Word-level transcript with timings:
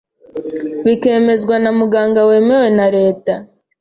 bikemezwa 0.85 1.55
na 1.63 1.71
muganga 1.79 2.21
wemewe 2.29 2.67
na 2.77 2.85
Leta; 2.97 3.33